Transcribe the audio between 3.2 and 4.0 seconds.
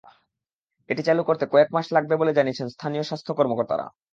কর্মকর্তারা।